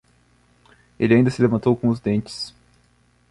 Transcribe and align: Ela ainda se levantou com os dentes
Ela 0.99 1.13
ainda 1.13 1.29
se 1.29 1.43
levantou 1.43 1.77
com 1.77 1.87
os 1.87 1.99
dentes 1.99 2.55